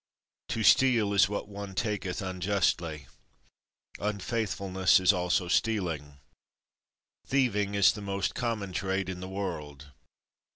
To 0.47 0.63
steal 0.63 1.13
is 1.13 1.29
what 1.29 1.47
one 1.47 1.75
taketh 1.75 2.23
unjustly. 2.23 3.07
Unfaithfulness 3.99 4.99
is 4.99 5.13
also 5.13 5.47
stealing. 5.47 6.17
Thieving 7.27 7.75
is 7.75 7.91
the 7.91 8.01
most 8.01 8.33
common 8.33 8.73
trade 8.73 9.09
in 9.09 9.19
the 9.19 9.29
world. 9.29 9.91